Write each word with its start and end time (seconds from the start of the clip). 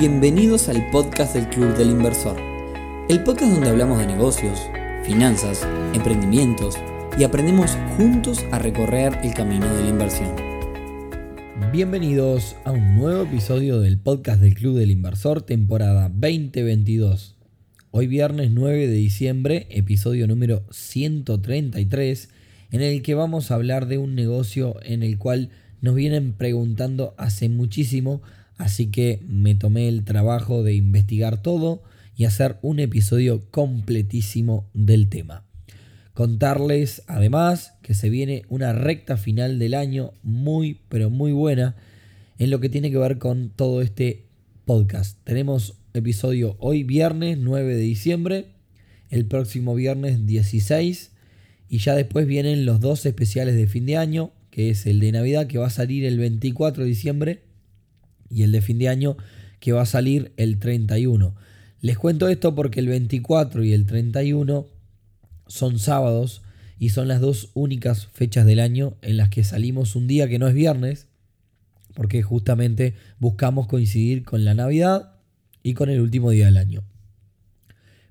Bienvenidos 0.00 0.70
al 0.70 0.90
podcast 0.90 1.34
del 1.34 1.46
Club 1.50 1.76
del 1.76 1.90
Inversor, 1.90 2.34
el 3.10 3.22
podcast 3.22 3.52
donde 3.52 3.68
hablamos 3.68 3.98
de 3.98 4.06
negocios, 4.06 4.58
finanzas, 5.04 5.68
emprendimientos 5.92 6.76
y 7.18 7.24
aprendemos 7.24 7.76
juntos 7.98 8.42
a 8.50 8.58
recorrer 8.58 9.18
el 9.22 9.34
camino 9.34 9.66
de 9.74 9.82
la 9.82 9.88
inversión. 9.90 10.34
Bienvenidos 11.70 12.56
a 12.64 12.70
un 12.70 12.96
nuevo 12.96 13.24
episodio 13.24 13.78
del 13.78 13.98
podcast 13.98 14.40
del 14.40 14.54
Club 14.54 14.78
del 14.78 14.90
Inversor, 14.90 15.42
temporada 15.42 16.08
2022. 16.08 17.36
Hoy 17.90 18.06
viernes 18.06 18.52
9 18.52 18.86
de 18.86 18.94
diciembre, 18.94 19.66
episodio 19.68 20.26
número 20.26 20.64
133, 20.70 22.30
en 22.70 22.80
el 22.80 23.02
que 23.02 23.14
vamos 23.14 23.50
a 23.50 23.56
hablar 23.56 23.86
de 23.86 23.98
un 23.98 24.14
negocio 24.14 24.76
en 24.82 25.02
el 25.02 25.18
cual 25.18 25.50
nos 25.82 25.94
vienen 25.94 26.32
preguntando 26.32 27.14
hace 27.18 27.50
muchísimo, 27.50 28.22
así 28.60 28.90
que 28.90 29.20
me 29.26 29.54
tomé 29.54 29.88
el 29.88 30.04
trabajo 30.04 30.62
de 30.62 30.74
investigar 30.74 31.40
todo 31.40 31.82
y 32.14 32.26
hacer 32.26 32.58
un 32.60 32.78
episodio 32.78 33.50
completísimo 33.50 34.68
del 34.74 35.08
tema. 35.08 35.46
Contarles 36.12 37.02
además 37.06 37.72
que 37.80 37.94
se 37.94 38.10
viene 38.10 38.42
una 38.50 38.74
recta 38.74 39.16
final 39.16 39.58
del 39.58 39.72
año 39.72 40.12
muy 40.22 40.80
pero 40.90 41.08
muy 41.08 41.32
buena 41.32 41.74
en 42.38 42.50
lo 42.50 42.60
que 42.60 42.68
tiene 42.68 42.90
que 42.90 42.98
ver 42.98 43.16
con 43.16 43.48
todo 43.48 43.80
este 43.80 44.26
podcast. 44.66 45.18
Tenemos 45.24 45.78
episodio 45.94 46.56
hoy 46.58 46.84
viernes 46.84 47.38
9 47.38 47.74
de 47.74 47.80
diciembre, 47.80 48.48
el 49.08 49.24
próximo 49.24 49.74
viernes 49.74 50.26
16 50.26 51.12
y 51.70 51.78
ya 51.78 51.94
después 51.94 52.26
vienen 52.26 52.66
los 52.66 52.80
dos 52.80 53.06
especiales 53.06 53.56
de 53.56 53.66
fin 53.66 53.86
de 53.86 53.96
año, 53.96 54.32
que 54.50 54.68
es 54.68 54.84
el 54.84 55.00
de 55.00 55.12
Navidad 55.12 55.46
que 55.46 55.56
va 55.56 55.68
a 55.68 55.70
salir 55.70 56.04
el 56.04 56.18
24 56.18 56.82
de 56.82 56.88
diciembre 56.90 57.49
y 58.30 58.44
el 58.44 58.52
de 58.52 58.62
fin 58.62 58.78
de 58.78 58.88
año 58.88 59.16
que 59.58 59.72
va 59.72 59.82
a 59.82 59.86
salir 59.86 60.32
el 60.36 60.58
31. 60.58 61.34
Les 61.80 61.98
cuento 61.98 62.28
esto 62.28 62.54
porque 62.54 62.80
el 62.80 62.88
24 62.88 63.64
y 63.64 63.72
el 63.72 63.86
31 63.86 64.66
son 65.46 65.78
sábados 65.78 66.42
y 66.78 66.90
son 66.90 67.08
las 67.08 67.20
dos 67.20 67.50
únicas 67.54 68.06
fechas 68.06 68.46
del 68.46 68.60
año 68.60 68.96
en 69.02 69.16
las 69.18 69.28
que 69.28 69.44
salimos 69.44 69.96
un 69.96 70.06
día 70.06 70.28
que 70.28 70.38
no 70.38 70.48
es 70.48 70.54
viernes, 70.54 71.08
porque 71.94 72.22
justamente 72.22 72.94
buscamos 73.18 73.66
coincidir 73.66 74.24
con 74.24 74.44
la 74.44 74.54
Navidad 74.54 75.12
y 75.62 75.74
con 75.74 75.90
el 75.90 76.00
último 76.00 76.30
día 76.30 76.46
del 76.46 76.56
año. 76.56 76.82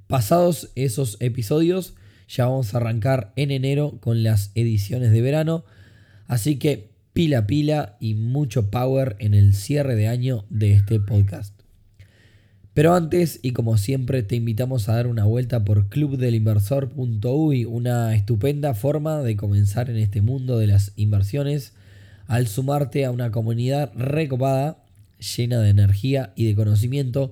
Pasados 0.08 0.72
esos 0.76 1.17
episodios, 1.20 1.95
ya 2.28 2.45
vamos 2.45 2.73
a 2.73 2.78
arrancar 2.78 3.33
en 3.36 3.52
enero 3.52 3.98
con 4.02 4.22
las 4.22 4.52
ediciones 4.56 5.11
de 5.11 5.22
verano, 5.22 5.64
así 6.28 6.58
que 6.58 6.89
pila 7.13 7.47
pila 7.47 7.97
y 7.99 8.13
mucho 8.13 8.69
power 8.69 9.15
en 9.19 9.33
el 9.33 9.53
cierre 9.53 9.95
de 9.95 10.07
año 10.07 10.45
de 10.49 10.73
este 10.73 10.99
podcast. 10.99 11.59
Pero 12.73 12.93
antes, 12.93 13.39
y 13.41 13.52
como 13.52 13.77
siempre, 13.77 14.23
te 14.23 14.35
invitamos 14.35 14.88
a 14.88 14.95
dar 14.95 15.07
una 15.07 15.25
vuelta 15.25 15.65
por 15.65 15.89
clubdelinversor.uy, 15.89 17.65
una 17.65 18.15
estupenda 18.15 18.73
forma 18.73 19.21
de 19.21 19.35
comenzar 19.35 19.89
en 19.89 19.97
este 19.97 20.21
mundo 20.21 20.57
de 20.57 20.67
las 20.67 20.93
inversiones 20.95 21.73
al 22.27 22.47
sumarte 22.47 23.05
a 23.05 23.11
una 23.11 23.31
comunidad 23.31 23.91
recopada, 23.95 24.77
llena 25.35 25.59
de 25.59 25.71
energía 25.71 26.31
y 26.35 26.45
de 26.45 26.55
conocimiento. 26.55 27.31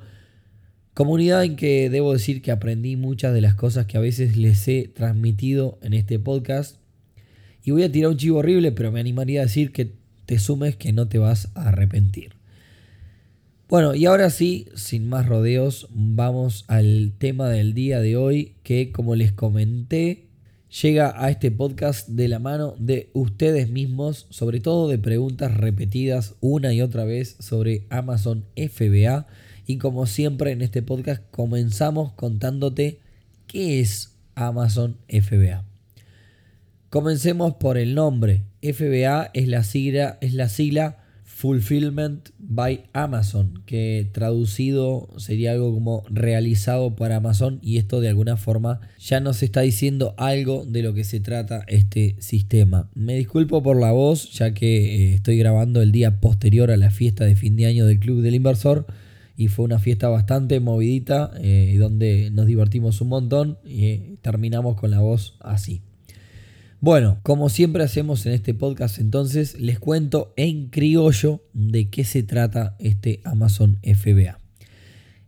Comunidad 0.95 1.43
en 1.43 1.55
que 1.55 1.89
debo 1.91 2.13
decir 2.13 2.41
que 2.41 2.51
aprendí 2.51 2.95
muchas 2.95 3.33
de 3.33 3.41
las 3.41 3.53
cosas 3.53 3.85
que 3.85 3.97
a 3.97 4.01
veces 4.01 4.35
les 4.35 4.67
he 4.67 4.91
transmitido 4.93 5.77
en 5.83 5.93
este 5.93 6.17
podcast. 6.17 6.77
Y 7.67 7.71
voy 7.71 7.83
a 7.83 7.91
tirar 7.91 8.11
un 8.11 8.17
chivo 8.17 8.37
horrible, 8.37 8.71
pero 8.71 8.93
me 8.93 9.01
animaría 9.01 9.41
a 9.41 9.43
decir 9.43 9.73
que 9.73 9.91
te 10.25 10.39
sumes 10.39 10.77
que 10.77 10.93
no 10.93 11.09
te 11.09 11.17
vas 11.17 11.49
a 11.53 11.67
arrepentir. 11.67 12.31
Bueno, 13.67 13.93
y 13.93 14.05
ahora 14.05 14.29
sí, 14.29 14.69
sin 14.73 15.09
más 15.09 15.25
rodeos, 15.25 15.89
vamos 15.91 16.63
al 16.69 17.11
tema 17.17 17.49
del 17.49 17.73
día 17.73 17.99
de 17.99 18.15
hoy, 18.15 18.55
que 18.63 18.93
como 18.93 19.15
les 19.15 19.33
comenté, 19.33 20.27
llega 20.81 21.13
a 21.21 21.29
este 21.29 21.51
podcast 21.51 22.07
de 22.07 22.29
la 22.29 22.39
mano 22.39 22.73
de 22.79 23.09
ustedes 23.11 23.69
mismos, 23.69 24.27
sobre 24.29 24.61
todo 24.61 24.87
de 24.87 24.97
preguntas 24.97 25.53
repetidas 25.53 26.35
una 26.39 26.73
y 26.73 26.79
otra 26.79 27.03
vez 27.03 27.35
sobre 27.41 27.85
Amazon 27.89 28.45
FBA. 28.55 29.27
Y 29.65 29.77
como 29.77 30.05
siempre 30.05 30.51
en 30.51 30.61
este 30.61 30.83
podcast 30.83 31.21
comenzamos 31.31 32.13
contándote 32.13 33.01
qué 33.45 33.81
es 33.81 34.15
Amazon 34.35 34.95
FBA. 35.09 35.66
Comencemos 36.89 37.55
por 37.55 37.77
el 37.77 37.95
nombre. 37.95 38.45
FBA 38.61 39.31
es 39.33 39.49
la 39.49 39.63
sigla, 39.63 40.17
es 40.21 40.33
la 40.33 40.47
sigla 40.47 40.99
Fulfillment 41.25 42.29
by 42.39 42.85
Amazon, 42.93 43.61
que 43.65 44.09
traducido 44.13 45.09
sería 45.17 45.51
algo 45.51 45.73
como 45.73 46.05
realizado 46.09 46.95
por 46.95 47.11
Amazon 47.11 47.59
y 47.61 47.77
esto 47.77 47.99
de 47.99 48.07
alguna 48.07 48.37
forma 48.37 48.79
ya 48.99 49.19
nos 49.19 49.43
está 49.43 49.61
diciendo 49.61 50.15
algo 50.17 50.65
de 50.65 50.81
lo 50.81 50.93
que 50.93 51.03
se 51.03 51.19
trata 51.19 51.65
este 51.67 52.15
sistema. 52.19 52.89
Me 52.95 53.15
disculpo 53.17 53.61
por 53.61 53.77
la 53.77 53.91
voz, 53.91 54.31
ya 54.31 54.53
que 54.53 55.11
eh, 55.11 55.13
estoy 55.15 55.37
grabando 55.37 55.81
el 55.81 55.91
día 55.91 56.21
posterior 56.21 56.71
a 56.71 56.77
la 56.77 56.89
fiesta 56.89 57.25
de 57.25 57.35
fin 57.35 57.57
de 57.57 57.65
año 57.65 57.85
del 57.85 57.99
Club 57.99 58.21
del 58.21 58.35
Inversor 58.35 58.87
y 59.35 59.49
fue 59.49 59.65
una 59.65 59.79
fiesta 59.79 60.07
bastante 60.07 60.61
movidita 60.61 61.31
eh, 61.41 61.75
donde 61.77 62.31
nos 62.31 62.45
divertimos 62.45 63.01
un 63.01 63.09
montón 63.09 63.57
y 63.65 63.85
eh, 63.85 64.17
terminamos 64.21 64.77
con 64.77 64.89
la 64.89 65.01
voz 65.01 65.35
así. 65.41 65.81
Bueno, 66.87 67.19
como 67.21 67.49
siempre 67.49 67.83
hacemos 67.83 68.25
en 68.25 68.31
este 68.31 68.53
podcast, 68.53 68.99
entonces 68.99 69.59
les 69.59 69.77
cuento 69.77 70.33
en 70.37 70.69
criollo 70.69 71.43
de 71.51 71.89
qué 71.89 72.05
se 72.05 72.23
trata 72.23 72.77
este 72.79 73.19
Amazon 73.25 73.77
FBA. 73.83 74.39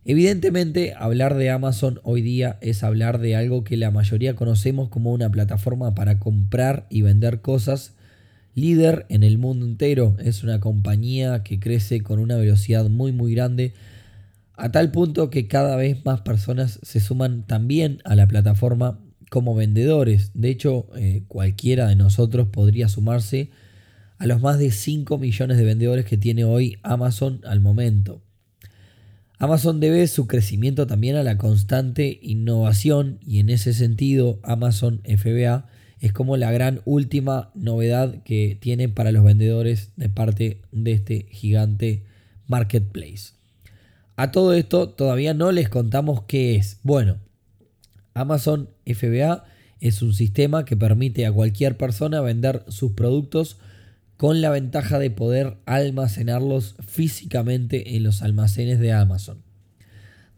Evidentemente, 0.06 0.94
hablar 0.96 1.34
de 1.34 1.50
Amazon 1.50 2.00
hoy 2.02 2.22
día 2.22 2.56
es 2.62 2.82
hablar 2.82 3.18
de 3.18 3.36
algo 3.36 3.62
que 3.62 3.76
la 3.76 3.90
mayoría 3.90 4.34
conocemos 4.34 4.88
como 4.88 5.12
una 5.12 5.30
plataforma 5.30 5.94
para 5.94 6.18
comprar 6.18 6.86
y 6.88 7.02
vender 7.02 7.42
cosas. 7.42 7.92
Líder 8.54 9.04
en 9.10 9.22
el 9.22 9.36
mundo 9.36 9.66
entero, 9.66 10.16
es 10.18 10.42
una 10.42 10.60
compañía 10.60 11.42
que 11.42 11.60
crece 11.60 12.00
con 12.00 12.20
una 12.20 12.36
velocidad 12.36 12.88
muy 12.88 13.12
muy 13.12 13.34
grande, 13.34 13.74
a 14.54 14.72
tal 14.72 14.90
punto 14.92 15.28
que 15.28 15.46
cada 15.46 15.76
vez 15.76 16.06
más 16.06 16.22
personas 16.22 16.80
se 16.82 17.00
suman 17.00 17.46
también 17.46 18.00
a 18.04 18.14
la 18.14 18.26
plataforma 18.26 18.98
como 19.30 19.54
vendedores. 19.54 20.32
De 20.34 20.50
hecho, 20.50 20.88
eh, 20.96 21.22
cualquiera 21.28 21.88
de 21.88 21.96
nosotros 21.96 22.48
podría 22.48 22.88
sumarse 22.88 23.48
a 24.18 24.26
los 24.26 24.42
más 24.42 24.58
de 24.58 24.70
5 24.70 25.16
millones 25.16 25.56
de 25.56 25.64
vendedores 25.64 26.04
que 26.04 26.18
tiene 26.18 26.44
hoy 26.44 26.76
Amazon 26.82 27.40
al 27.44 27.60
momento. 27.60 28.20
Amazon 29.38 29.80
debe 29.80 30.06
su 30.08 30.26
crecimiento 30.26 30.86
también 30.86 31.16
a 31.16 31.22
la 31.22 31.38
constante 31.38 32.18
innovación 32.20 33.18
y 33.26 33.38
en 33.38 33.48
ese 33.48 33.72
sentido 33.72 34.38
Amazon 34.42 35.00
FBA 35.04 35.66
es 36.00 36.12
como 36.12 36.36
la 36.36 36.52
gran 36.52 36.82
última 36.84 37.50
novedad 37.54 38.22
que 38.24 38.58
tiene 38.60 38.90
para 38.90 39.12
los 39.12 39.24
vendedores 39.24 39.92
de 39.96 40.10
parte 40.10 40.60
de 40.72 40.92
este 40.92 41.26
gigante 41.30 42.02
marketplace. 42.46 43.32
A 44.16 44.32
todo 44.32 44.52
esto 44.52 44.90
todavía 44.90 45.32
no 45.32 45.52
les 45.52 45.70
contamos 45.70 46.24
qué 46.24 46.56
es. 46.56 46.78
Bueno, 46.82 47.16
Amazon 48.20 48.68
FBA 48.86 49.44
es 49.80 50.02
un 50.02 50.12
sistema 50.12 50.64
que 50.64 50.76
permite 50.76 51.26
a 51.26 51.32
cualquier 51.32 51.76
persona 51.76 52.20
vender 52.20 52.64
sus 52.68 52.92
productos 52.92 53.56
con 54.16 54.42
la 54.42 54.50
ventaja 54.50 54.98
de 54.98 55.10
poder 55.10 55.56
almacenarlos 55.64 56.76
físicamente 56.86 57.96
en 57.96 58.02
los 58.02 58.20
almacenes 58.20 58.78
de 58.78 58.92
Amazon. 58.92 59.38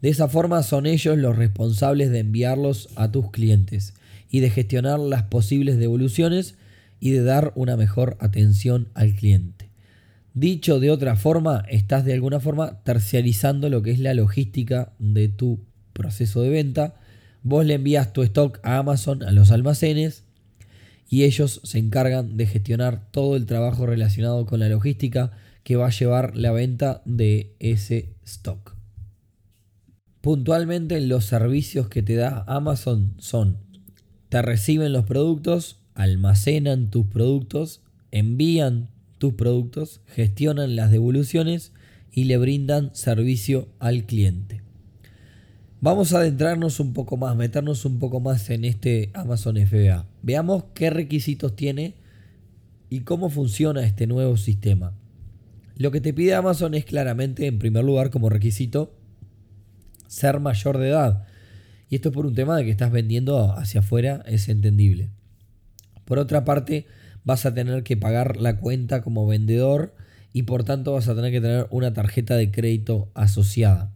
De 0.01 0.09
esa 0.09 0.29
forma 0.29 0.63
son 0.63 0.85
ellos 0.85 1.17
los 1.17 1.35
responsables 1.35 2.09
de 2.09 2.19
enviarlos 2.19 2.89
a 2.95 3.11
tus 3.11 3.31
clientes 3.31 3.93
y 4.29 4.39
de 4.39 4.49
gestionar 4.49 4.99
las 4.99 5.23
posibles 5.23 5.77
devoluciones 5.77 6.55
y 7.01 7.11
de 7.11 7.23
dar 7.23 7.51
una 7.55 7.75
mejor 7.75 8.15
atención 8.21 8.87
al 8.93 9.13
cliente. 9.13 9.69
Dicho 10.33 10.79
de 10.79 10.89
otra 10.89 11.17
forma, 11.17 11.65
estás 11.69 12.05
de 12.05 12.13
alguna 12.13 12.39
forma 12.39 12.81
terciarizando 12.83 13.69
lo 13.69 13.83
que 13.83 13.91
es 13.91 13.99
la 13.99 14.13
logística 14.13 14.93
de 14.99 15.27
tu 15.27 15.59
proceso 15.91 16.41
de 16.41 16.49
venta 16.49 16.95
Vos 17.43 17.65
le 17.65 17.75
envías 17.75 18.13
tu 18.13 18.23
stock 18.23 18.59
a 18.63 18.77
Amazon, 18.77 19.21
a 19.23 19.31
los 19.31 19.51
almacenes, 19.51 20.23
y 21.09 21.25
ellos 21.25 21.61
se 21.63 21.77
encargan 21.77 22.37
de 22.37 22.47
gestionar 22.47 23.11
todo 23.11 23.35
el 23.35 23.45
trabajo 23.45 23.85
relacionado 23.85 24.45
con 24.45 24.59
la 24.59 24.69
logística 24.69 25.31
que 25.63 25.75
va 25.75 25.87
a 25.87 25.91
llevar 25.91 26.35
la 26.35 26.51
venta 26.51 27.01
de 27.05 27.55
ese 27.59 28.15
stock. 28.25 28.75
Puntualmente 30.21 30.99
los 31.01 31.25
servicios 31.25 31.89
que 31.89 32.01
te 32.01 32.15
da 32.15 32.45
Amazon 32.47 33.13
son, 33.19 33.57
te 34.29 34.41
reciben 34.41 34.93
los 34.93 35.05
productos, 35.05 35.81
almacenan 35.93 36.89
tus 36.89 37.05
productos, 37.05 37.81
envían 38.11 38.89
tus 39.17 39.33
productos, 39.33 40.01
gestionan 40.07 40.75
las 40.75 40.91
devoluciones 40.91 41.73
y 42.11 42.23
le 42.23 42.37
brindan 42.37 42.89
servicio 42.95 43.67
al 43.79 44.05
cliente. 44.05 44.62
Vamos 45.83 46.13
a 46.13 46.19
adentrarnos 46.19 46.79
un 46.79 46.93
poco 46.93 47.17
más, 47.17 47.35
meternos 47.35 47.83
un 47.83 47.99
poco 47.99 48.21
más 48.21 48.49
en 48.49 48.63
este 48.63 49.11
Amazon 49.13 49.57
FBA. 49.57 50.05
Veamos 50.21 50.63
qué 50.73 50.89
requisitos 50.89 51.57
tiene 51.57 51.95
y 52.89 53.01
cómo 53.01 53.29
funciona 53.29 53.83
este 53.83 54.07
nuevo 54.07 54.37
sistema. 54.37 54.93
Lo 55.75 55.91
que 55.91 55.99
te 55.99 56.13
pide 56.13 56.35
Amazon 56.35 56.73
es 56.73 56.85
claramente, 56.85 57.47
en 57.47 57.59
primer 57.59 57.83
lugar, 57.83 58.11
como 58.11 58.29
requisito, 58.29 58.95
ser 60.07 60.39
mayor 60.39 60.77
de 60.77 60.87
edad. 60.87 61.25
Y 61.89 61.95
esto 61.95 62.07
es 62.07 62.15
por 62.15 62.27
un 62.27 62.33
tema 62.33 62.55
de 62.55 62.63
que 62.63 62.71
estás 62.71 62.93
vendiendo 62.93 63.51
hacia 63.51 63.81
afuera, 63.81 64.23
es 64.25 64.47
entendible. 64.47 65.09
Por 66.05 66.17
otra 66.17 66.45
parte, 66.45 66.85
vas 67.25 67.45
a 67.45 67.53
tener 67.53 67.83
que 67.83 67.97
pagar 67.97 68.37
la 68.37 68.57
cuenta 68.57 69.01
como 69.01 69.27
vendedor 69.27 69.93
y 70.31 70.43
por 70.43 70.63
tanto 70.63 70.93
vas 70.93 71.09
a 71.09 71.15
tener 71.15 71.33
que 71.33 71.41
tener 71.41 71.67
una 71.71 71.91
tarjeta 71.91 72.37
de 72.37 72.51
crédito 72.51 73.11
asociada. 73.15 73.91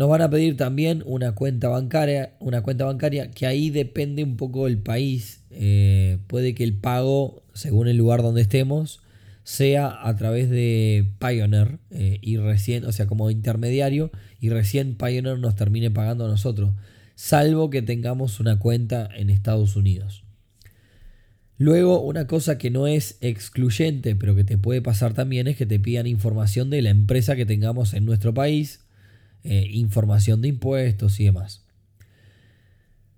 Nos 0.00 0.08
van 0.08 0.22
a 0.22 0.30
pedir 0.30 0.56
también 0.56 1.02
una 1.04 1.32
cuenta 1.32 1.68
bancaria, 1.68 2.32
una 2.40 2.62
cuenta 2.62 2.86
bancaria 2.86 3.30
que 3.30 3.46
ahí 3.46 3.68
depende 3.68 4.24
un 4.24 4.38
poco 4.38 4.64
del 4.64 4.78
país. 4.78 5.42
Eh, 5.50 6.16
puede 6.26 6.54
que 6.54 6.64
el 6.64 6.72
pago, 6.72 7.42
según 7.52 7.86
el 7.86 7.98
lugar 7.98 8.22
donde 8.22 8.40
estemos, 8.40 9.02
sea 9.42 9.94
a 10.02 10.16
través 10.16 10.48
de 10.48 11.12
Pioneer 11.18 11.80
eh, 11.90 12.18
y 12.22 12.38
recién, 12.38 12.86
o 12.86 12.92
sea, 12.92 13.06
como 13.06 13.30
intermediario, 13.30 14.10
y 14.40 14.48
recién 14.48 14.94
Pioneer 14.94 15.38
nos 15.38 15.54
termine 15.54 15.90
pagando 15.90 16.24
a 16.24 16.28
nosotros, 16.28 16.72
salvo 17.14 17.68
que 17.68 17.82
tengamos 17.82 18.40
una 18.40 18.58
cuenta 18.58 19.06
en 19.14 19.28
Estados 19.28 19.76
Unidos. 19.76 20.24
Luego, 21.58 22.00
una 22.00 22.26
cosa 22.26 22.56
que 22.56 22.70
no 22.70 22.86
es 22.86 23.18
excluyente, 23.20 24.16
pero 24.16 24.34
que 24.34 24.44
te 24.44 24.56
puede 24.56 24.80
pasar 24.80 25.12
también, 25.12 25.46
es 25.46 25.58
que 25.58 25.66
te 25.66 25.78
pidan 25.78 26.06
información 26.06 26.70
de 26.70 26.80
la 26.80 26.88
empresa 26.88 27.36
que 27.36 27.44
tengamos 27.44 27.92
en 27.92 28.06
nuestro 28.06 28.32
país, 28.32 28.80
eh, 29.44 29.66
información 29.72 30.42
de 30.42 30.48
impuestos 30.48 31.20
y 31.20 31.24
demás. 31.24 31.64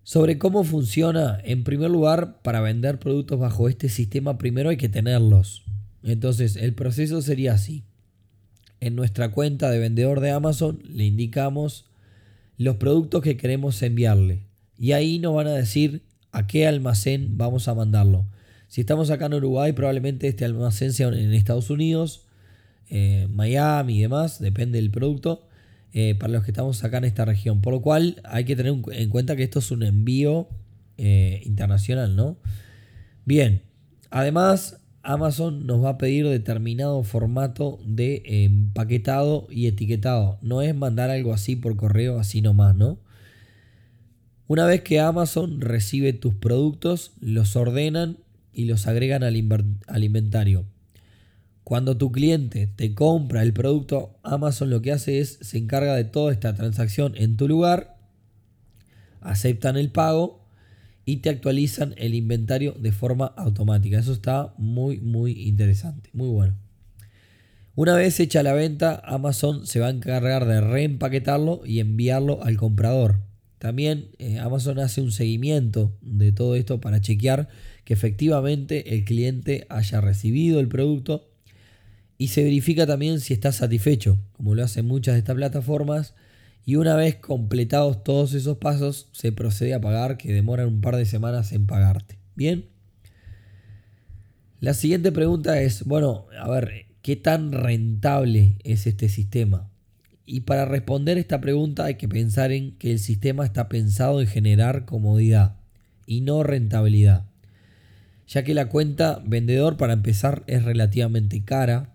Sobre 0.05 0.39
cómo 0.39 0.65
funciona, 0.65 1.41
en 1.45 1.65
primer 1.65 1.91
lugar, 1.91 2.43
para 2.43 2.61
vender 2.61 2.99
productos 2.99 3.39
bajo 3.39 3.69
este 3.69 3.89
sistema, 3.89 4.37
primero 4.37 4.71
hay 4.71 4.77
que 4.77 4.89
tenerlos. 4.89 5.65
Entonces, 6.03 6.57
el 6.57 6.75
proceso 6.75 7.23
sería 7.23 7.55
así. 7.55 7.85
En 8.81 8.97
nuestra 8.97 9.31
cuenta 9.31 9.71
de 9.71 9.79
vendedor 9.79 10.21
de 10.21 10.33
Amazon 10.33 10.83
le 10.89 11.05
indicamos 11.05 11.87
los 12.59 12.77
productos 12.77 13.23
que 13.23 13.37
queremos 13.37 13.81
enviarle. 13.83 14.43
Y 14.77 14.93
ahí 14.93 15.21
nos 15.21 15.35
van 15.35 15.47
a 15.47 15.53
decir 15.53 16.03
a 16.33 16.47
qué 16.47 16.67
almacén 16.67 17.39
vamos 17.39 17.69
a 17.69 17.75
mandarlo. 17.75 18.27
Si 18.67 18.81
estamos 18.81 19.11
acá 19.11 19.27
en 19.27 19.35
Uruguay, 19.35 19.73
probablemente 19.73 20.27
este 20.27 20.45
almacén 20.45 20.93
sea 20.93 21.09
en 21.09 21.33
Estados 21.33 21.71
Unidos, 21.71 22.25
eh, 22.89 23.29
Miami 23.31 23.99
y 23.99 24.03
demás, 24.03 24.41
depende 24.41 24.81
del 24.81 24.91
producto, 24.91 25.47
eh, 25.93 26.15
para 26.15 26.33
los 26.33 26.45
que 26.45 26.51
estamos 26.51 26.83
acá 26.85 26.99
en 26.99 27.05
esta 27.05 27.25
región. 27.25 27.61
Por 27.61 27.73
lo 27.73 27.83
cual 27.83 28.21
hay 28.25 28.45
que 28.45 28.57
tener 28.57 28.75
en 28.93 29.11
cuenta 29.11 29.37
que 29.37 29.43
esto 29.43 29.59
es 29.59 29.71
un 29.71 29.83
envío 29.83 30.49
eh, 30.99 31.43
internacional, 31.45 32.17
¿no? 32.17 32.37
Bien, 33.25 33.63
además 34.11 34.79
Amazon 35.03 35.67
nos 35.67 35.83
va 35.85 35.91
a 35.91 35.99
pedir 35.99 36.29
determinado 36.29 37.03
formato 37.03 37.81
de 37.85 38.23
empaquetado 38.25 39.47
y 39.51 39.67
etiquetado. 39.67 40.39
No 40.43 40.63
es 40.63 40.75
mandar 40.75 41.11
algo 41.11 41.33
así 41.33 41.57
por 41.57 41.77
correo, 41.77 42.19
así 42.19 42.41
nomás, 42.41 42.77
¿no? 42.77 42.99
Una 44.47 44.67
vez 44.67 44.83
que 44.83 45.01
Amazon 45.01 45.61
recibe 45.61 46.13
tus 46.13 46.35
productos, 46.35 47.13
los 47.21 47.57
ordenan 47.57 48.19
y 48.53 48.67
los 48.67 48.87
agregan 48.87 49.23
al, 49.23 49.37
inventario. 49.37 50.67
Cuando 51.65 51.97
tu 51.97 52.11
cliente 52.11 52.67
te 52.67 52.95
compra 52.95 53.43
el 53.43 53.53
producto, 53.53 54.19
Amazon 54.23 54.71
lo 54.71 54.83
que 54.83 54.93
hace 54.93 55.21
es 55.21 55.39
se 55.41 55.59
encarga 55.59 55.95
de 55.95 56.05
toda 56.05 56.33
esta 56.33 56.55
transacción 56.55 57.15
en 57.17 57.37
tu 57.37 57.47
lugar, 57.47 57.97
aceptan 59.21 59.77
el 59.77 59.91
pago 59.91 60.45
y 61.05 61.19
te 61.19 61.31
actualizan 61.31 61.95
el 61.99 62.15
inventario 62.15 62.73
de 62.73 62.93
forma 62.93 63.27
automática. 63.27 63.99
Eso 63.99 64.13
está 64.13 64.55
muy, 64.59 65.01
muy 65.01 65.33
interesante, 65.49 66.11
muy 66.13 66.29
bueno. 66.29 66.57
Una 67.75 67.97
vez 67.97 68.21
hecha 68.21 68.43
la 68.43 68.53
venta, 68.53 69.01
Amazon 69.05 69.67
se 69.67 69.81
va 69.81 69.87
a 69.87 69.91
encargar 69.91 70.47
de 70.47 70.61
reempaquetarlo 70.61 71.63
y 71.65 71.81
enviarlo 71.81 72.43
al 72.43 72.57
comprador. 72.57 73.21
También 73.59 74.11
eh, 74.19 74.39
Amazon 74.41 74.79
hace 74.81 75.01
un 75.01 75.13
seguimiento 75.13 75.97
de 76.03 76.33
todo 76.33 76.57
esto 76.57 76.81
para 76.81 77.01
chequear 77.01 77.49
que 77.85 77.95
efectivamente 77.95 78.95
el 78.95 79.05
cliente 79.05 79.67
haya 79.71 80.01
recibido 80.01 80.61
el 80.61 80.69
producto 80.69 81.32
y 82.23 82.29
se 82.29 82.45
verifica 82.45 82.87
también 82.87 83.19
si 83.19 83.35
está 83.35 83.51
satisfecho, 83.51 84.17
como 84.35 84.55
lo 84.55 84.63
hacen 84.63 84.87
muchas 84.87 85.15
de 85.15 85.19
estas 85.19 85.35
plataformas. 85.35 86.15
Y 86.65 86.77
una 86.77 86.95
vez 86.95 87.17
completados 87.17 88.05
todos 88.05 88.35
esos 88.35 88.59
pasos, 88.59 89.09
se 89.11 89.33
procede 89.33 89.75
a 89.75 89.81
pagar, 89.81 90.19
que 90.19 90.33
demoran 90.33 90.69
un 90.69 90.81
par 90.81 90.95
de 90.95 91.05
semanas 91.05 91.51
en 91.51 91.67
pagarte. 91.67 92.21
Bien. 92.37 92.67
La 94.61 94.73
siguiente 94.73 95.11
pregunta 95.11 95.61
es, 95.63 95.83
bueno, 95.83 96.27
a 96.41 96.49
ver, 96.49 96.87
¿qué 97.03 97.17
tan 97.17 97.51
rentable 97.51 98.55
es 98.63 98.87
este 98.87 99.09
sistema? 99.09 99.69
Y 100.25 100.43
para 100.43 100.65
responder 100.65 101.19
esta 101.19 101.41
pregunta 101.41 101.87
hay 101.87 101.97
que 101.97 102.07
pensar 102.07 102.53
en 102.53 102.79
que 102.79 102.93
el 102.93 103.01
sistema 103.01 103.45
está 103.45 103.69
pensado 103.69 104.21
en 104.21 104.29
generar 104.29 104.85
comodidad 104.85 105.57
y 106.07 106.21
no 106.21 106.45
rentabilidad. 106.45 107.25
Ya 108.29 108.45
que 108.45 108.55
la 108.55 108.69
cuenta 108.69 109.21
vendedor 109.27 109.77
para 109.77 109.93
empezar 109.93 110.45
es 110.47 110.63
relativamente 110.63 111.45
cara. 111.45 111.92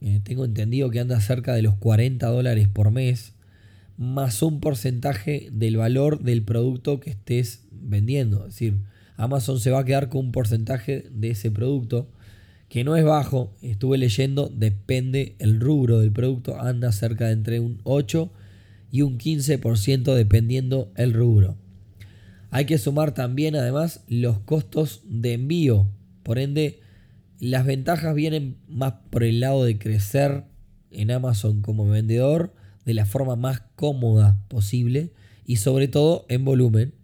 Eh, 0.00 0.20
tengo 0.22 0.44
entendido 0.44 0.90
que 0.90 1.00
anda 1.00 1.20
cerca 1.20 1.54
de 1.54 1.62
los 1.62 1.74
40 1.76 2.26
dólares 2.28 2.68
por 2.68 2.90
mes. 2.90 3.34
Más 3.96 4.42
un 4.42 4.60
porcentaje 4.60 5.48
del 5.52 5.76
valor 5.76 6.22
del 6.22 6.42
producto 6.42 7.00
que 7.00 7.10
estés 7.10 7.64
vendiendo. 7.72 8.46
Es 8.46 8.54
decir, 8.54 8.78
Amazon 9.16 9.58
se 9.58 9.70
va 9.70 9.80
a 9.80 9.84
quedar 9.84 10.08
con 10.08 10.26
un 10.26 10.32
porcentaje 10.32 11.06
de 11.10 11.30
ese 11.30 11.50
producto 11.50 12.08
que 12.68 12.84
no 12.84 12.96
es 12.96 13.04
bajo, 13.04 13.54
estuve 13.62 13.96
leyendo, 13.98 14.52
depende 14.54 15.34
el 15.38 15.58
rubro 15.58 16.00
del 16.00 16.12
producto, 16.12 16.60
anda 16.60 16.92
cerca 16.92 17.26
de 17.26 17.32
entre 17.32 17.60
un 17.60 17.80
8 17.84 18.30
y 18.92 19.02
un 19.02 19.18
15% 19.18 20.14
dependiendo 20.14 20.92
el 20.94 21.14
rubro. 21.14 21.56
Hay 22.50 22.66
que 22.66 22.78
sumar 22.78 23.12
también 23.12 23.56
además 23.56 24.04
los 24.08 24.38
costos 24.40 25.02
de 25.04 25.34
envío, 25.34 25.86
por 26.22 26.38
ende 26.38 26.80
las 27.40 27.64
ventajas 27.64 28.14
vienen 28.14 28.56
más 28.68 28.94
por 29.10 29.22
el 29.22 29.40
lado 29.40 29.64
de 29.64 29.78
crecer 29.78 30.44
en 30.90 31.10
Amazon 31.10 31.62
como 31.62 31.86
vendedor 31.86 32.54
de 32.84 32.94
la 32.94 33.06
forma 33.06 33.36
más 33.36 33.62
cómoda 33.76 34.40
posible 34.48 35.12
y 35.44 35.56
sobre 35.56 35.88
todo 35.88 36.26
en 36.28 36.44
volumen, 36.44 36.94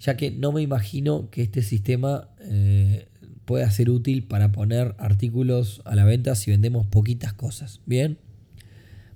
ya 0.00 0.16
que 0.16 0.30
no 0.30 0.52
me 0.52 0.62
imagino 0.62 1.30
que 1.30 1.42
este 1.42 1.62
sistema 1.62 2.28
eh, 2.40 3.08
pueda 3.44 3.70
ser 3.70 3.90
útil 3.90 4.24
para 4.24 4.52
poner 4.52 4.94
artículos 4.98 5.82
a 5.84 5.94
la 5.94 6.04
venta 6.04 6.34
si 6.34 6.50
vendemos 6.50 6.86
poquitas 6.86 7.32
cosas. 7.32 7.80
Bien, 7.86 8.18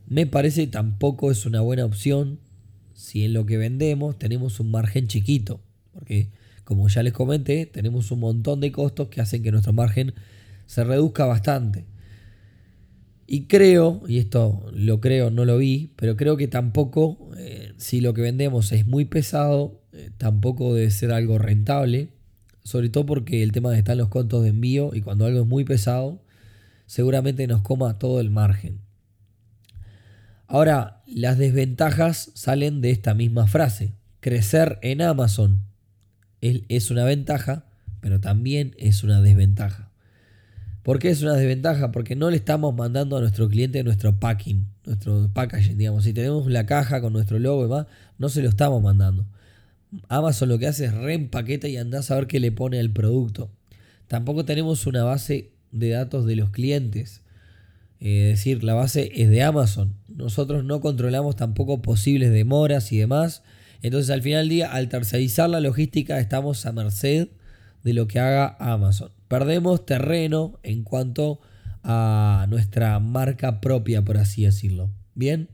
me 0.06 0.26
parece 0.26 0.66
tampoco 0.66 1.30
es 1.30 1.46
una 1.46 1.60
buena 1.60 1.84
opción 1.84 2.40
si 2.92 3.24
en 3.24 3.32
lo 3.32 3.46
que 3.46 3.56
vendemos 3.56 4.18
tenemos 4.18 4.60
un 4.60 4.70
margen 4.70 5.06
chiquito, 5.06 5.60
porque 5.92 6.30
como 6.64 6.88
ya 6.88 7.02
les 7.02 7.12
comenté, 7.12 7.66
tenemos 7.66 8.10
un 8.10 8.20
montón 8.20 8.60
de 8.60 8.72
costos 8.72 9.08
que 9.08 9.20
hacen 9.20 9.42
que 9.42 9.52
nuestro 9.52 9.72
margen 9.72 10.14
se 10.66 10.84
reduzca 10.84 11.26
bastante. 11.26 11.86
Y 13.26 13.46
creo, 13.46 14.02
y 14.06 14.18
esto 14.18 14.66
lo 14.72 15.00
creo, 15.00 15.30
no 15.30 15.44
lo 15.44 15.58
vi, 15.58 15.92
pero 15.96 16.16
creo 16.16 16.36
que 16.36 16.48
tampoco, 16.48 17.30
eh, 17.38 17.72
si 17.76 18.00
lo 18.00 18.14
que 18.14 18.22
vendemos 18.22 18.72
es 18.72 18.86
muy 18.86 19.04
pesado, 19.04 19.80
eh, 19.92 20.10
tampoco 20.18 20.74
debe 20.74 20.90
ser 20.90 21.12
algo 21.12 21.38
rentable 21.38 22.10
sobre 22.64 22.88
todo 22.88 23.06
porque 23.06 23.42
el 23.42 23.52
tema 23.52 23.76
estar 23.76 23.94
en 23.94 23.98
los 23.98 24.08
contos 24.08 24.42
de 24.42 24.50
envío 24.50 24.90
y 24.94 25.00
cuando 25.00 25.26
algo 25.26 25.40
es 25.40 25.46
muy 25.46 25.64
pesado, 25.64 26.22
seguramente 26.86 27.46
nos 27.46 27.62
coma 27.62 27.98
todo 27.98 28.20
el 28.20 28.30
margen. 28.30 28.80
Ahora, 30.46 31.02
las 31.06 31.38
desventajas 31.38 32.30
salen 32.34 32.80
de 32.80 32.90
esta 32.90 33.14
misma 33.14 33.46
frase. 33.46 33.94
Crecer 34.20 34.78
en 34.82 35.02
Amazon 35.02 35.66
es 36.42 36.90
una 36.90 37.04
ventaja, 37.04 37.64
pero 38.00 38.20
también 38.20 38.74
es 38.78 39.02
una 39.02 39.22
desventaja. 39.22 39.90
¿Por 40.82 40.98
qué 40.98 41.10
es 41.10 41.22
una 41.22 41.34
desventaja? 41.34 41.92
Porque 41.92 42.16
no 42.16 42.28
le 42.28 42.36
estamos 42.36 42.74
mandando 42.74 43.16
a 43.16 43.20
nuestro 43.20 43.48
cliente 43.48 43.84
nuestro 43.84 44.18
packing, 44.18 44.66
nuestro 44.84 45.30
packaging, 45.32 45.78
digamos. 45.78 46.04
Si 46.04 46.12
tenemos 46.12 46.50
la 46.50 46.66
caja 46.66 47.00
con 47.00 47.12
nuestro 47.12 47.38
logo 47.38 47.60
y 47.60 47.68
demás, 47.68 47.86
no 48.18 48.28
se 48.28 48.42
lo 48.42 48.48
estamos 48.48 48.82
mandando. 48.82 49.26
Amazon 50.08 50.48
lo 50.48 50.58
que 50.58 50.66
hace 50.66 50.86
es 50.86 50.94
reempaqueta 50.94 51.68
y 51.68 51.76
anda 51.76 52.00
a 52.00 52.02
saber 52.02 52.26
qué 52.26 52.40
le 52.40 52.50
pone 52.50 52.80
al 52.80 52.90
producto. 52.90 53.50
Tampoco 54.08 54.44
tenemos 54.44 54.86
una 54.86 55.04
base 55.04 55.52
de 55.70 55.90
datos 55.90 56.26
de 56.26 56.36
los 56.36 56.50
clientes. 56.50 57.22
Eh, 58.00 58.30
es 58.32 58.38
decir, 58.38 58.64
la 58.64 58.74
base 58.74 59.12
es 59.14 59.30
de 59.30 59.42
Amazon. 59.42 59.94
Nosotros 60.08 60.64
no 60.64 60.80
controlamos 60.80 61.36
tampoco 61.36 61.80
posibles 61.80 62.32
demoras 62.32 62.90
y 62.90 62.98
demás. 62.98 63.42
Entonces 63.82 64.10
al 64.10 64.22
final 64.22 64.42
del 64.42 64.48
día, 64.48 64.72
al 64.72 64.88
tercerizar 64.88 65.50
la 65.50 65.60
logística, 65.60 66.18
estamos 66.20 66.64
a 66.66 66.72
merced 66.72 67.28
de 67.82 67.92
lo 67.92 68.06
que 68.06 68.20
haga 68.20 68.56
Amazon. 68.58 69.10
Perdemos 69.28 69.84
terreno 69.84 70.58
en 70.62 70.84
cuanto 70.84 71.40
a 71.82 72.46
nuestra 72.48 72.98
marca 73.00 73.60
propia, 73.60 74.02
por 74.02 74.18
así 74.18 74.44
decirlo. 74.44 74.90
Bien. 75.14 75.48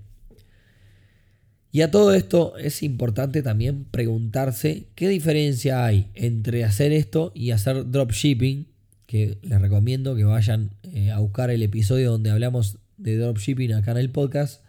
Y 1.70 1.82
a 1.82 1.90
todo 1.90 2.14
esto 2.14 2.56
es 2.58 2.82
importante 2.82 3.42
también 3.42 3.84
preguntarse 3.84 4.88
qué 4.94 5.08
diferencia 5.08 5.84
hay 5.84 6.08
entre 6.14 6.64
hacer 6.64 6.92
esto 6.92 7.32
y 7.34 7.50
hacer 7.50 7.90
dropshipping, 7.90 8.66
que 9.06 9.38
les 9.42 9.60
recomiendo 9.60 10.16
que 10.16 10.24
vayan 10.24 10.70
eh, 10.82 11.10
a 11.10 11.18
buscar 11.18 11.50
el 11.50 11.62
episodio 11.62 12.10
donde 12.10 12.30
hablamos 12.30 12.78
de 12.98 13.16
dropshipping 13.16 13.72
acá 13.72 13.92
en 13.92 13.98
el 13.98 14.10
podcast 14.10 14.62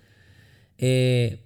eh, 0.77 1.41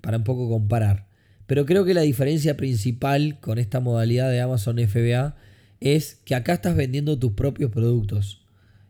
para 0.00 0.18
un 0.18 0.24
poco 0.24 0.48
comparar. 0.48 1.05
Pero 1.46 1.64
creo 1.64 1.84
que 1.84 1.94
la 1.94 2.02
diferencia 2.02 2.56
principal 2.56 3.38
con 3.40 3.58
esta 3.58 3.80
modalidad 3.80 4.30
de 4.30 4.40
Amazon 4.40 4.78
FBA 4.78 5.36
es 5.80 6.16
que 6.24 6.34
acá 6.34 6.54
estás 6.54 6.76
vendiendo 6.76 7.18
tus 7.18 7.32
propios 7.32 7.70
productos. 7.70 8.42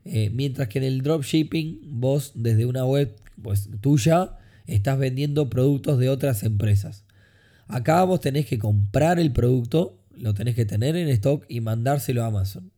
Eh, 0.04 0.30
mientras 0.30 0.68
que 0.68 0.78
en 0.78 0.84
el 0.84 1.02
dropshipping 1.02 1.80
vos 2.00 2.32
desde 2.34 2.64
una 2.64 2.84
web 2.84 3.16
pues, 3.42 3.68
tuya 3.80 4.38
estás 4.66 4.98
vendiendo 4.98 5.50
productos 5.50 5.98
de 5.98 6.08
otras 6.08 6.42
empresas. 6.44 7.04
Acá 7.68 8.04
vos 8.04 8.20
tenés 8.20 8.46
que 8.46 8.58
comprar 8.58 9.18
el 9.18 9.32
producto, 9.32 9.98
lo 10.16 10.32
tenés 10.34 10.54
que 10.54 10.64
tener 10.64 10.96
en 10.96 11.08
stock 11.08 11.44
y 11.48 11.60
mandárselo 11.60 12.22
a 12.22 12.28
Amazon. 12.28 12.70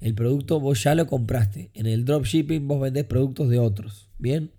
El 0.00 0.14
producto 0.14 0.60
vos 0.60 0.82
ya 0.82 0.94
lo 0.94 1.06
compraste. 1.06 1.70
En 1.72 1.86
el 1.86 2.04
dropshipping 2.04 2.68
vos 2.68 2.80
vendés 2.80 3.04
productos 3.04 3.48
de 3.48 3.58
otros. 3.58 4.08
Bien. 4.18 4.50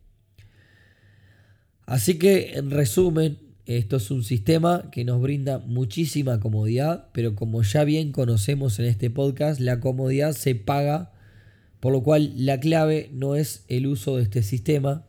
Así 1.86 2.18
que 2.18 2.54
en 2.58 2.72
resumen, 2.72 3.38
esto 3.66 3.98
es 3.98 4.12
un 4.12 4.24
sistema 4.24 4.90
que 4.92 5.06
nos 5.06 5.22
brinda 5.22 5.58
muchísima 5.60 6.40
comodidad, 6.40 7.08
pero 7.14 7.36
como 7.36 7.64
ya 7.64 7.84
bien 7.84 8.12
conocemos 8.12 8.78
en 8.78 8.86
este 8.86 9.10
podcast, 9.10 9.60
la 9.60 9.80
comodidad 9.80 10.34
se 10.34 10.54
paga, 10.54 11.12
por 11.80 11.92
lo 11.92 12.04
cual 12.04 12.34
la 12.36 12.60
clave 12.60 13.10
no 13.12 13.36
es 13.36 13.66
el 13.68 13.88
uso 13.88 14.18
de 14.18 14.24
este 14.24 14.44
sistema, 14.44 15.06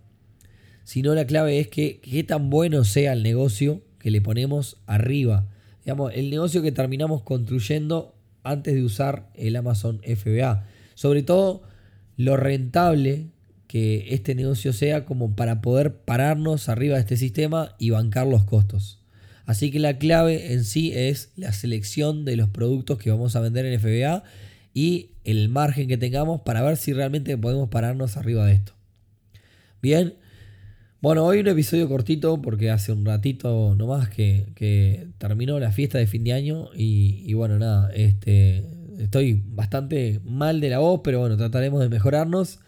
sino 0.84 1.14
la 1.14 1.26
clave 1.26 1.60
es 1.60 1.68
que 1.68 2.00
qué 2.00 2.24
tan 2.24 2.48
bueno 2.48 2.84
sea 2.84 3.12
el 3.12 3.22
negocio 3.22 3.82
que 3.98 4.10
le 4.10 4.22
ponemos 4.22 4.78
arriba. 4.86 5.48
Digamos, 5.84 6.12
el 6.14 6.30
negocio 6.30 6.62
que 6.62 6.72
terminamos 6.72 7.22
construyendo 7.22 8.14
antes 8.42 8.74
de 8.74 8.84
usar 8.84 9.28
el 9.34 9.56
Amazon 9.56 10.00
FBA. 10.02 10.66
Sobre 10.94 11.22
todo 11.22 11.62
lo 12.16 12.36
rentable 12.36 13.32
que 13.66 14.14
este 14.14 14.34
negocio 14.34 14.72
sea 14.72 15.04
como 15.04 15.34
para 15.34 15.60
poder 15.60 15.96
pararnos 15.98 16.68
arriba 16.68 16.94
de 16.94 17.00
este 17.00 17.16
sistema 17.16 17.74
y 17.78 17.90
bancar 17.90 18.26
los 18.26 18.44
costos. 18.44 19.00
Así 19.44 19.70
que 19.70 19.78
la 19.78 19.98
clave 19.98 20.52
en 20.52 20.64
sí 20.64 20.92
es 20.94 21.32
la 21.36 21.52
selección 21.52 22.24
de 22.24 22.36
los 22.36 22.48
productos 22.48 22.98
que 22.98 23.10
vamos 23.10 23.36
a 23.36 23.40
vender 23.40 23.64
en 23.66 23.80
FBA 23.80 24.24
y 24.74 25.12
el 25.24 25.48
margen 25.48 25.88
que 25.88 25.96
tengamos 25.96 26.42
para 26.42 26.62
ver 26.62 26.76
si 26.76 26.92
realmente 26.92 27.38
podemos 27.38 27.68
pararnos 27.68 28.16
arriba 28.16 28.44
de 28.44 28.54
esto. 28.54 28.72
Bien, 29.80 30.14
bueno, 31.00 31.24
hoy 31.24 31.38
un 31.38 31.46
episodio 31.46 31.88
cortito 31.88 32.42
porque 32.42 32.70
hace 32.70 32.90
un 32.90 33.04
ratito 33.04 33.74
nomás 33.76 34.08
que, 34.08 34.46
que 34.56 35.08
terminó 35.18 35.60
la 35.60 35.70
fiesta 35.70 35.98
de 35.98 36.06
fin 36.06 36.24
de 36.24 36.32
año 36.32 36.70
y, 36.74 37.32
bueno, 37.34 37.58
nada, 37.58 37.90
este, 37.94 38.64
estoy 38.98 39.42
bastante 39.46 40.20
mal 40.24 40.60
de 40.60 40.70
la 40.70 40.80
voz, 40.80 41.02
pero 41.04 41.20
bueno, 41.20 41.36
trataremos 41.36 41.80
de 41.80 41.88
mejorarnos. 41.88 42.58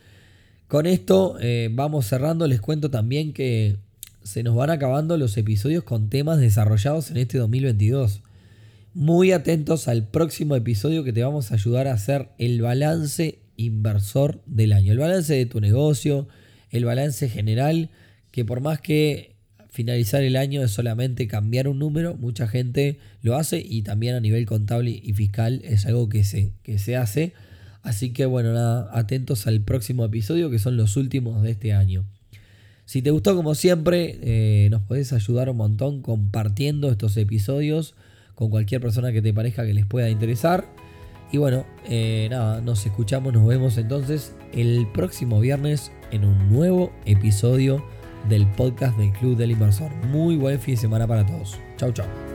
Con 0.69 0.85
esto 0.85 1.39
eh, 1.41 1.71
vamos 1.73 2.07
cerrando, 2.07 2.47
les 2.47 2.61
cuento 2.61 2.91
también 2.91 3.33
que 3.33 3.77
se 4.23 4.43
nos 4.43 4.55
van 4.55 4.69
acabando 4.69 5.17
los 5.17 5.35
episodios 5.39 5.83
con 5.83 6.11
temas 6.11 6.41
desarrollados 6.41 7.11
en 7.11 7.17
este 7.17 7.39
2022. 7.39 8.21
Muy 8.93 9.33
atentos 9.33 9.89
al 9.89 10.07
próximo 10.07 10.57
episodio 10.57 11.05
que 11.05 11.15
te 11.15 11.23
vamos 11.23 11.51
a 11.51 11.55
ayudar 11.55 11.89
a 11.89 11.95
hacer 11.95 12.29
el 12.37 12.61
balance 12.61 13.39
inversor 13.57 14.43
del 14.45 14.75
año, 14.75 14.93
el 14.93 14.99
balance 14.99 15.33
de 15.33 15.47
tu 15.47 15.59
negocio, 15.63 16.29
el 16.71 16.85
balance 16.85 17.31
general 17.31 17.89
que 18.31 18.45
por 18.45 18.61
más 18.61 18.79
que 18.83 19.37
finalizar 19.71 20.23
el 20.23 20.37
año 20.37 20.63
es 20.63 20.71
solamente 20.71 21.27
cambiar 21.29 21.67
un 21.67 21.79
número, 21.79 22.15
mucha 22.15 22.47
gente 22.47 22.99
lo 23.23 23.37
hace 23.37 23.65
y 23.67 23.81
también 23.81 24.17
a 24.17 24.21
nivel 24.21 24.45
contable 24.45 24.91
y 25.03 25.15
fiscal 25.15 25.63
es 25.65 25.87
algo 25.87 26.11
que 26.11 26.25
se, 26.25 26.53
que 26.63 26.79
se 26.79 26.95
hace. 26.95 27.33
Así 27.83 28.13
que 28.13 28.27
bueno, 28.27 28.53
nada, 28.53 28.91
atentos 28.93 29.47
al 29.47 29.61
próximo 29.61 30.05
episodio 30.05 30.51
que 30.51 30.59
son 30.59 30.77
los 30.77 30.97
últimos 30.97 31.43
de 31.43 31.53
este 31.53 31.73
año. 31.73 32.05
Si 32.85 33.03
te 33.03 33.11
gustó 33.11 33.37
como 33.37 33.55
siempre, 33.55 34.19
eh, 34.23 34.69
nos 34.71 34.83
podés 34.83 35.13
ayudar 35.13 35.51
un 35.51 35.59
montón 35.59 36.01
compartiendo 36.01 36.91
estos 36.91 37.17
episodios 37.19 37.95
con 38.35 38.51
cualquier 38.51 38.81
persona 38.81 39.13
que 39.13 39.21
te 39.21 39.35
parezca 39.35 39.67
que 39.67 39.75
les 39.75 39.85
pueda 39.85 40.09
interesar. 40.09 40.67
Y 41.31 41.37
bueno, 41.37 41.67
eh, 41.87 42.29
nada, 42.31 42.61
nos 42.63 42.87
escuchamos, 42.87 43.35
nos 43.35 43.47
vemos 43.47 43.77
entonces 43.77 44.35
el 44.53 44.87
próximo 44.93 45.41
viernes 45.41 45.93
en 46.11 46.25
un 46.25 46.49
nuevo 46.49 46.93
episodio 47.05 47.85
del 48.29 48.47
podcast 48.47 48.97
del 48.97 49.13
Club 49.13 49.37
del 49.37 49.51
Inversor. 49.51 49.95
Muy 50.07 50.37
buen 50.37 50.59
fin 50.59 50.75
de 50.75 50.81
semana 50.81 51.07
para 51.07 51.27
todos. 51.27 51.59
Chau, 51.77 51.93
chau. 51.93 52.28